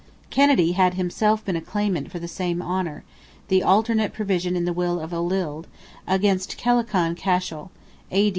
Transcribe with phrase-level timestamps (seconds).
[0.31, 3.03] Kennedy had himself been a claimant for the same honour,
[3.49, 5.65] the alternate provision in the will of Olild,
[6.07, 7.69] against Kellachan Cashel
[8.09, 8.29] (A.